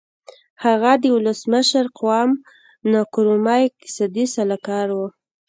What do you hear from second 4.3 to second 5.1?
سلاکار و.